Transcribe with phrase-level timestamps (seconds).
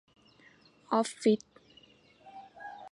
[0.93, 1.41] ออฟฟิศ